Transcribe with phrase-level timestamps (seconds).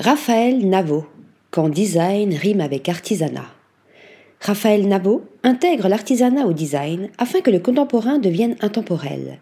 [0.00, 1.06] Raphaël Navo,
[1.50, 3.52] quand design rime avec artisanat.
[4.40, 9.40] Raphaël Navo intègre l'artisanat au design afin que le contemporain devienne intemporel.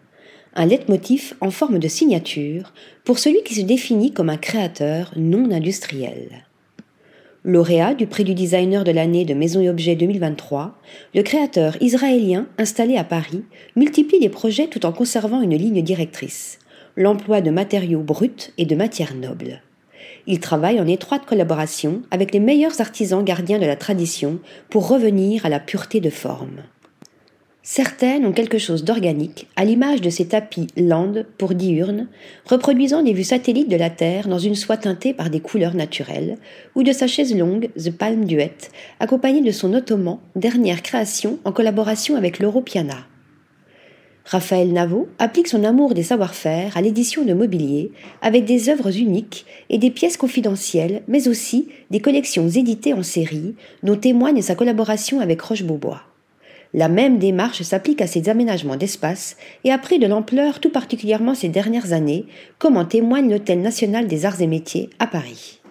[0.55, 2.73] Un leitmotiv en forme de signature
[3.03, 6.47] pour celui qui se définit comme un créateur non industriel.
[7.43, 10.75] Lauréat du prix du designer de l'année de Maison et Objets 2023,
[11.13, 13.43] le créateur israélien installé à Paris
[13.75, 16.57] multiplie les projets tout en conservant une ligne directrice,
[16.95, 19.61] l'emploi de matériaux bruts et de matières nobles.
[20.25, 25.45] Il travaille en étroite collaboration avec les meilleurs artisans gardiens de la tradition pour revenir
[25.45, 26.63] à la pureté de forme.
[27.69, 32.07] Certaines ont quelque chose d'organique, à l'image de ces tapis land pour diurnes,
[32.45, 36.37] reproduisant des vues satellites de la Terre dans une soie teintée par des couleurs naturelles,
[36.75, 38.55] ou de sa chaise longue, The Palm Duet,
[39.01, 43.05] accompagnée de son ottoman, dernière création en collaboration avec l'Europiana.
[44.29, 47.91] Raphaël Navo applique son amour des savoir-faire à l'édition de mobilier
[48.21, 53.55] avec des œuvres uniques et des pièces confidentielles, mais aussi des collections éditées en série
[53.83, 56.01] dont témoigne sa collaboration avec Roche-Beaubois.
[56.73, 61.33] La même démarche s'applique à ses aménagements d'espace et a pris de l'ampleur tout particulièrement
[61.33, 62.25] ces dernières années,
[62.59, 65.61] comme en témoigne l'Hôtel national des arts et métiers à Paris.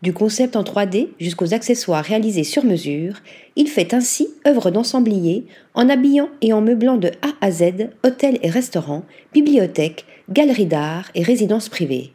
[0.00, 3.16] Du concept en 3D jusqu'aux accessoires réalisés sur mesure,
[3.56, 8.38] il fait ainsi œuvre d'ensemblier en habillant et en meublant de A à Z hôtels
[8.42, 9.02] et restaurants,
[9.34, 12.12] bibliothèques, galeries d'art et résidences privées.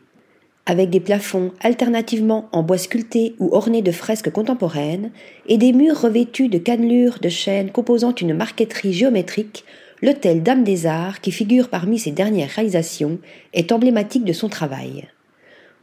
[0.66, 5.12] Avec des plafonds alternativement en bois sculpté ou ornés de fresques contemporaines
[5.48, 9.66] et des murs revêtus de cannelures de chêne composant une marqueterie géométrique,
[10.02, 13.20] l'hôtel Dame des Arts, qui figure parmi ses dernières réalisations,
[13.52, 15.10] est emblématique de son travail.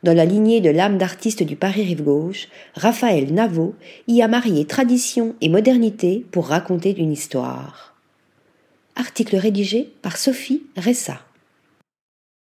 [0.03, 3.75] Dans la lignée de l'âme d'artiste du Paris Rive Gauche, Raphaël Navo
[4.09, 7.95] y a marié tradition et modernité pour raconter une histoire.
[8.97, 11.21] Article rédigé par Sophie Ressa.